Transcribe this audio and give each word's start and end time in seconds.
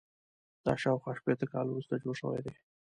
دا 0.65 0.73
شاوخوا 0.81 1.11
شپېته 1.19 1.45
کاله 1.53 1.69
وروسته 1.71 2.01
جوړ 2.03 2.15
شوی 2.21 2.41
دی. 2.45 2.53